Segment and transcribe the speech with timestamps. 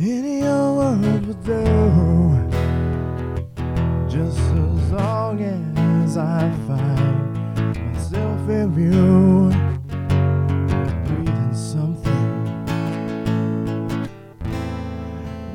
[0.00, 1.64] Any world will do.
[4.08, 9.50] Just as long as I find myself in you.
[11.04, 12.28] Breathing something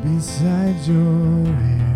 [0.04, 1.96] beside your hair.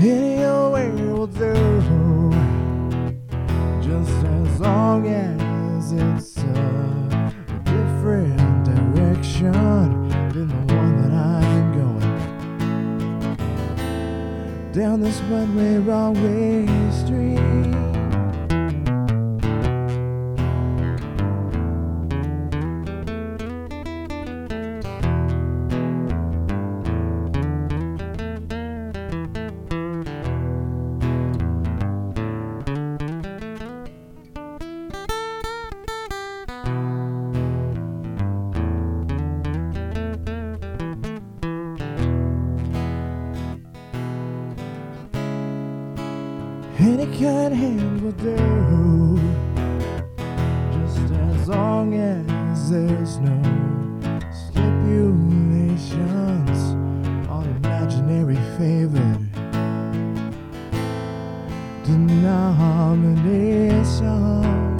[0.00, 1.75] Any old way will do.
[4.56, 7.30] As long as it's a
[7.62, 9.52] different direction
[10.32, 12.16] than the one that I'm going.
[14.72, 17.95] Down this one way, wrong way street.
[46.86, 49.18] Any kind hand will do.
[50.70, 53.42] Just as long as there's no
[54.46, 56.58] stipulations
[57.28, 59.18] on imaginary favor.
[61.82, 64.76] denomination.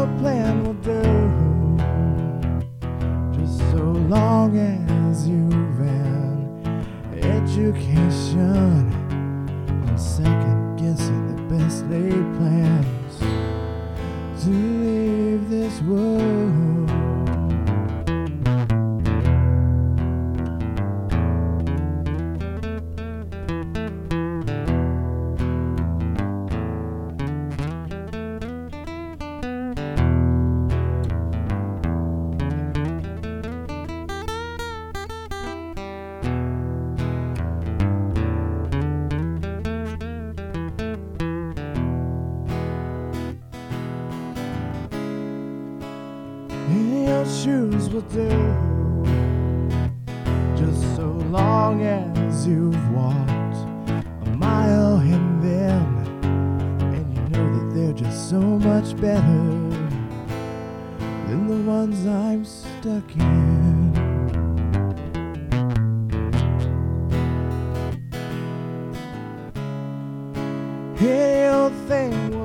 [0.00, 1.19] Old plan will do.
[4.50, 4.89] Long as
[46.72, 48.30] Old shoes will do.
[50.56, 53.56] Just so long as you've walked
[54.26, 55.98] a mile in them,
[56.94, 59.20] and you know that they're just so much better
[61.26, 63.90] than the ones I'm stuck in.
[70.98, 72.40] Any old thing